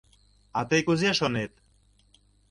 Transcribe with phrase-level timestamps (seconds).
[0.57, 1.53] А тый кузе шонет?